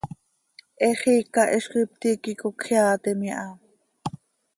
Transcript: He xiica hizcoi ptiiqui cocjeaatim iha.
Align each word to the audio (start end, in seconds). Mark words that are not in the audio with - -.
He 0.79 0.89
xiica 1.01 1.41
hizcoi 1.53 1.85
ptiiqui 1.91 2.31
cocjeaatim 2.41 3.19
iha. 3.29 3.45